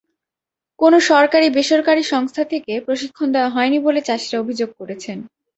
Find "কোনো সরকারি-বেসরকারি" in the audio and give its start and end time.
0.79-2.03